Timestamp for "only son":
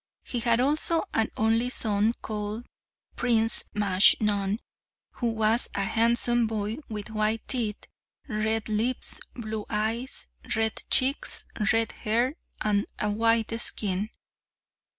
1.37-2.15